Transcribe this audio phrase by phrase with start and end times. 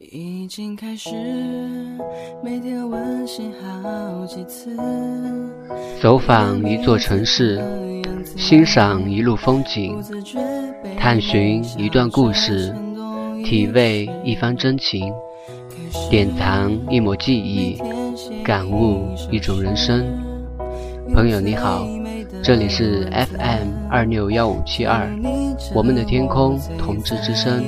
[0.00, 1.10] 已经开始
[2.42, 4.74] 每天温习好几次。
[6.00, 7.62] 走访一座城市，
[8.34, 9.94] 欣赏一路风景，
[10.96, 12.74] 探寻一段故事，
[13.44, 15.12] 体味一番真情，
[16.08, 17.78] 典藏一抹记忆，
[18.42, 20.02] 感悟一种人生。
[21.12, 21.86] 朋友你好，
[22.42, 25.06] 这里是 FM 二六幺五七二，
[25.74, 27.62] 我们的天空同志之声，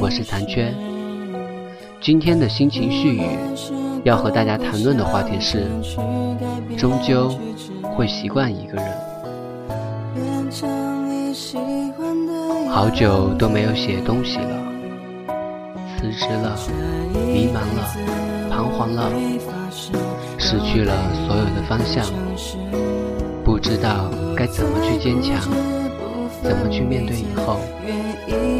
[0.00, 0.93] 我是谭娟。
[2.04, 3.22] 今天的心情絮语，
[4.04, 5.70] 要和大家谈论的话题是：
[6.76, 7.34] 终究
[7.82, 8.84] 会习惯一个人。
[12.68, 14.62] 好久都没有写东西了，
[15.96, 16.54] 辞职了，
[17.32, 17.96] 迷茫了，
[18.50, 19.10] 彷徨了，
[20.36, 20.94] 失去了
[21.26, 22.04] 所有的方向，
[23.42, 25.40] 不知道该怎么去坚强，
[26.42, 27.60] 怎么去面对以后，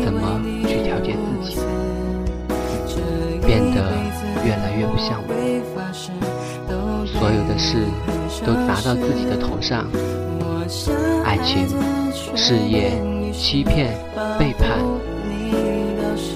[0.02, 1.58] 怎么去调节自己。
[7.06, 7.86] 所有的事
[8.44, 9.86] 都砸到自己的头上，
[11.24, 11.68] 爱情、
[12.36, 12.92] 事业、
[13.32, 13.96] 欺骗、
[14.38, 14.78] 背叛，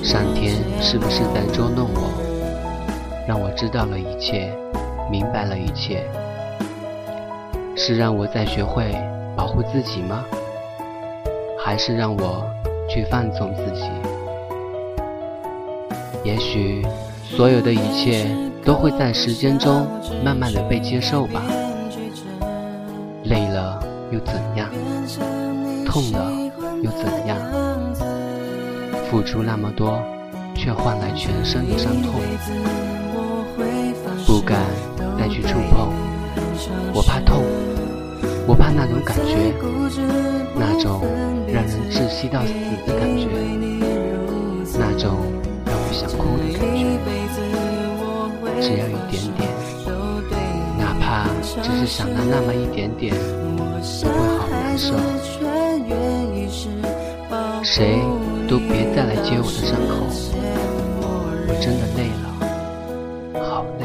[0.02, 2.10] 上天是不是在捉弄我？
[3.26, 4.50] 让我知道了一切，
[5.10, 6.04] 明白了一切，
[7.76, 8.94] 是让我再学会
[9.36, 10.24] 保护自己吗？
[11.62, 12.44] 还是让我
[12.88, 13.82] 去放纵自己？
[16.24, 16.86] 也许，
[17.24, 18.26] 所有的一切
[18.64, 19.86] 都会在时间中
[20.24, 21.42] 慢慢的被接受吧。
[23.24, 24.70] 累了又怎样？
[25.84, 26.30] 痛了
[26.82, 27.36] 又怎样？
[29.10, 29.98] 付出那么多，
[30.54, 32.20] 却换来全身的伤痛。
[34.26, 34.60] 不敢
[35.18, 35.88] 再去触碰，
[36.94, 37.42] 我怕痛，
[38.46, 39.54] 我怕那种感觉，
[40.54, 41.00] 那种
[41.46, 42.52] 让人窒息到死
[42.86, 43.26] 的感觉，
[44.78, 45.16] 那种
[45.64, 45.88] 让我。
[45.90, 46.84] 想哭的感觉，
[48.60, 49.48] 只要一点点，
[50.76, 51.26] 哪怕
[51.62, 54.94] 只是想到那么一点点，都会好难受。
[57.62, 58.00] 谁
[58.48, 60.06] 都别再来接我的伤口，
[61.46, 63.84] 我真的累了，好累，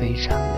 [0.00, 0.56] 非常累。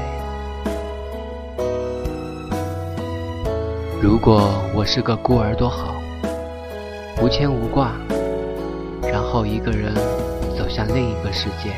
[4.00, 5.94] 如果我是个孤儿多好，
[7.22, 7.92] 无牵无挂，
[9.02, 9.94] 然后一个人。
[10.58, 11.70] 走向另一个世界，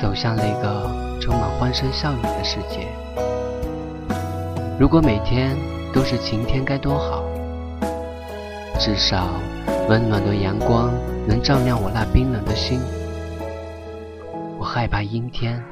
[0.00, 2.86] 走向了一个充满欢声笑语的世界。
[4.78, 5.56] 如果每天
[5.92, 7.22] 都是晴天，该多好！
[8.78, 9.28] 至少
[9.88, 10.90] 温暖的阳光
[11.28, 12.80] 能照亮我那冰冷的心。
[14.58, 15.62] 我害怕阴天，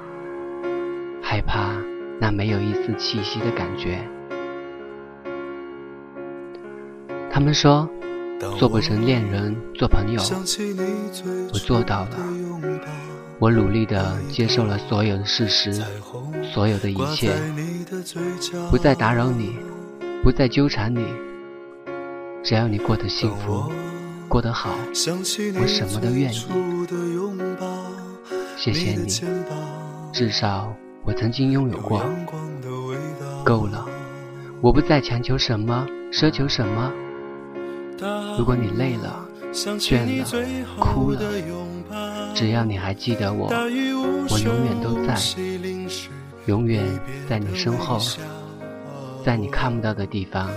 [1.22, 1.72] 害怕
[2.20, 3.98] 那没有一丝气息的感觉。
[7.32, 7.88] 他们说。
[8.56, 10.22] 做不成恋人，做朋友，
[11.52, 12.16] 我做到了。
[13.40, 15.72] 我努力地接受了所有的事实，
[16.52, 17.32] 所有的一切，
[18.68, 19.56] 不再打扰你，
[20.24, 21.06] 不再纠缠你。
[22.42, 23.70] 只要你过得幸福，
[24.28, 24.70] 过得好，
[25.60, 26.38] 我什么都愿意。
[28.56, 29.06] 谢谢你，
[30.12, 30.74] 至少
[31.04, 32.04] 我曾经拥有过。
[33.44, 33.86] 够了，
[34.60, 36.92] 我不再强求什么，奢求什么。
[38.36, 40.24] 如果你累了、倦了、
[40.78, 41.20] 哭了，
[42.34, 45.16] 只要你还记得我，我永远都在，
[46.46, 46.84] 永远
[47.28, 47.98] 在你身后，
[49.24, 50.48] 在你看不到的地方，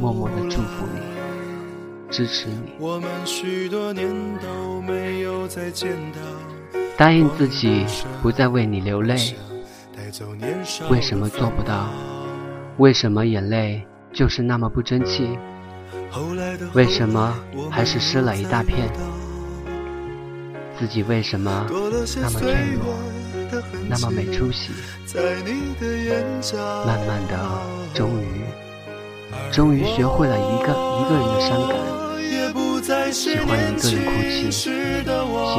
[0.00, 1.00] 默默的祝福你，
[2.10, 2.72] 支持你。
[6.96, 7.84] 答应自己
[8.22, 9.16] 不再为你流泪，
[10.90, 11.88] 为什么做不到？
[12.78, 15.38] 为什么眼泪就是那么不争气？
[16.72, 17.34] 为什么
[17.70, 18.88] 还是湿了一大片？
[20.78, 21.66] 自己为什么
[22.16, 22.94] 那么脆弱，
[23.88, 24.72] 那么没出息？
[26.84, 27.38] 慢慢的，
[27.94, 28.44] 终于，
[29.52, 31.76] 终于学会了一个一个人的伤感，
[33.12, 33.80] 喜欢一个人哭
[34.28, 34.68] 泣，喜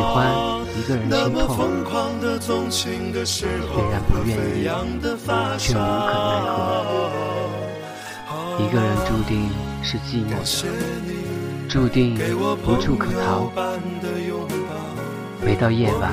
[0.03, 0.13] 欢
[0.77, 1.13] 一个人心
[1.47, 1.49] 痛，
[3.25, 3.39] 虽
[3.89, 4.67] 然不愿意，
[5.57, 5.79] 却无可
[6.13, 6.53] 奈何。
[8.59, 9.33] 一个人注定
[9.85, 10.67] 是寂寞的，
[11.69, 12.17] 注定
[12.65, 13.51] 无处可逃。
[15.45, 16.11] 每到夜晚，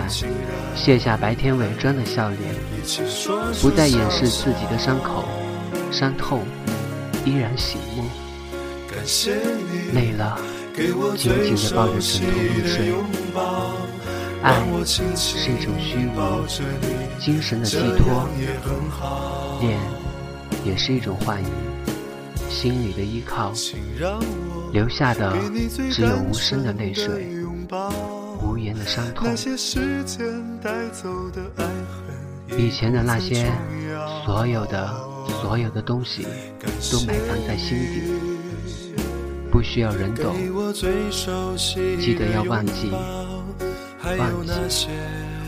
[0.76, 2.54] 卸下白天伪装的笑脸，
[3.62, 5.24] 不再掩饰自己的伤口，
[5.90, 6.42] 伤痛
[7.24, 8.04] 依然醒目。
[9.94, 10.38] 累了，
[11.16, 12.92] 紧紧地抱着枕头入睡。
[14.42, 14.60] 爱
[15.16, 16.44] 是一种虚无，
[17.18, 18.28] 精神的寄托；
[19.62, 19.80] 恋
[20.62, 21.48] 也是一种幻影。
[22.52, 23.50] 心里的依靠，
[24.72, 25.32] 留下的
[25.90, 27.28] 只有无声的泪水。
[28.42, 29.34] 无言的伤痛。
[32.58, 33.50] 以前的那些
[34.24, 34.94] 所有的
[35.40, 36.26] 所有的东西，
[36.92, 38.02] 都埋藏在心底，
[39.50, 40.36] 不需要人懂。
[41.98, 42.92] 记得要忘记，
[44.18, 44.88] 忘记。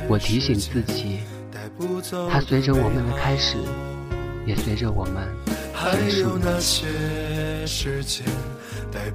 [0.09, 1.21] 我提醒自己，
[2.31, 3.59] 它随着我们的开始，
[4.47, 5.29] 也随着我们。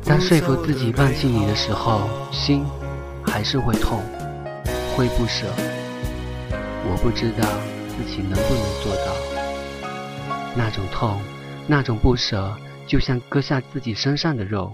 [0.06, 2.66] 当说服自己放弃你的时候，心
[3.26, 4.02] 还是会痛，
[4.96, 5.48] 会不舍。
[6.86, 7.48] 我不知道。
[8.00, 9.14] 自己能不能做到？
[10.56, 11.20] 那种痛，
[11.68, 12.56] 那种不舍，
[12.88, 14.74] 就像割下自己身上的肉。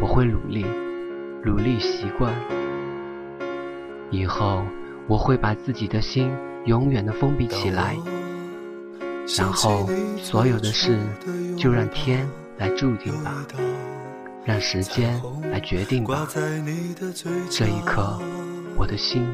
[0.00, 0.66] 我会努力，
[1.44, 2.34] 努力习惯。
[4.10, 4.64] 以后
[5.06, 6.28] 我会把自己的心
[6.64, 7.96] 永远的封闭起来，
[9.38, 9.88] 然后
[10.22, 10.98] 所有的事
[11.56, 12.28] 就让天
[12.58, 13.46] 来注定吧，
[14.44, 15.20] 让时间
[15.50, 16.28] 来决定吧。
[17.50, 18.20] 这一刻，
[18.76, 19.26] 我的心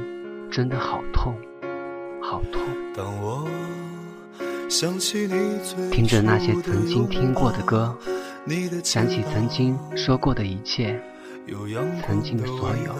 [0.51, 1.35] 真的好痛。
[2.21, 2.63] 好痛。
[5.91, 7.97] 听着那些曾经听过的歌，
[8.85, 11.01] 想起曾经说过的一切，
[12.07, 12.95] 曾经的所有，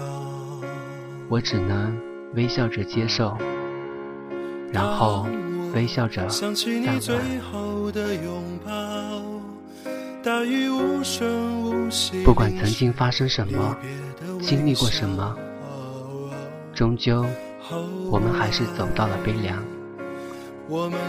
[1.29, 1.95] 我只能
[2.35, 3.37] 微笑着接受，
[4.73, 5.27] 然后
[5.75, 6.27] 微笑着
[6.85, 7.19] 淡忘。
[12.25, 13.77] 不管曾经发生什么，
[14.41, 15.37] 经历过什么，
[16.75, 17.25] 终究。
[18.11, 19.63] 我们还是走到了悲凉，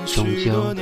[0.06, 0.76] 终究，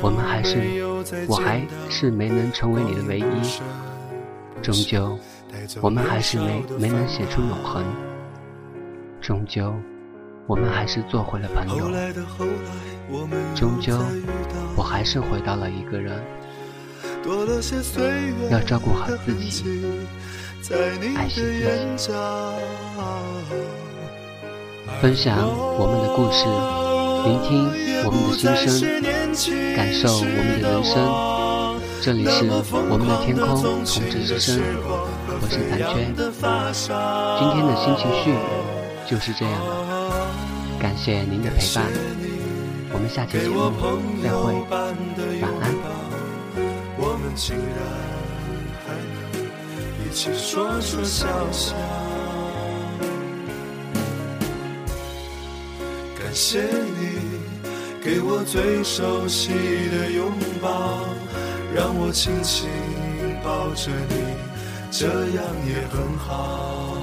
[0.00, 0.80] 我们还是，
[1.26, 1.60] 我还
[1.90, 5.18] 是没能成为你的唯一，终究，
[5.80, 7.84] 我们还是没没能写出永恒，
[9.20, 9.74] 终究，
[10.46, 11.90] 我们还是做回了朋友，
[13.54, 13.98] 终究，
[14.76, 16.22] 我还是回到了一个人，
[18.50, 19.64] 要照顾好自己，
[21.16, 21.64] 爱惜自己。
[25.00, 26.44] 分享我们的故事，
[27.24, 27.70] 聆听
[28.04, 29.02] 我们的心声，
[29.74, 30.92] 感受我们的人生。
[32.02, 32.44] 这里是
[32.90, 34.60] 我们的天空同志之声，
[35.40, 36.12] 我是残娟。
[37.38, 38.22] 今天的心情絮
[39.08, 39.83] 就是这样了，
[40.80, 41.86] 感谢您的陪伴，
[42.92, 43.70] 我们下期节目
[44.22, 44.52] 再会，
[45.40, 45.64] 晚安。
[46.96, 47.64] 我们竟然
[48.84, 49.16] 还能
[50.00, 51.74] 一起说说笑笑。
[56.18, 57.40] 感谢你
[58.02, 59.48] 给我最熟悉
[59.90, 60.30] 的拥
[60.60, 61.04] 抱，
[61.74, 62.68] 让我轻轻
[63.42, 64.14] 抱着你，
[64.90, 66.93] 这样也很好。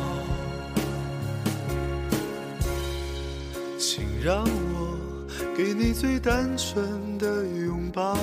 [3.82, 5.26] 请让我
[5.58, 8.16] 给你最单纯的拥抱，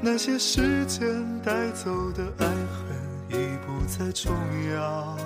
[0.00, 1.02] 那些时间
[1.44, 2.86] 带走的爱恨
[3.30, 3.34] 已
[3.66, 4.32] 不再重
[4.72, 5.18] 要。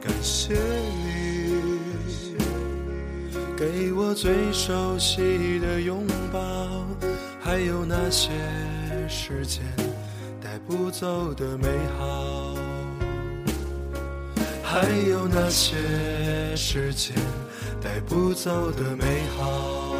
[0.00, 1.38] 感谢你。
[3.56, 6.84] 给我最熟悉的拥抱，
[7.40, 8.30] 还有那些
[9.08, 9.62] 时间
[10.42, 12.56] 带不走的美好，
[14.62, 15.76] 还有那些
[16.58, 17.14] 时间
[17.80, 19.97] 带不走的美好。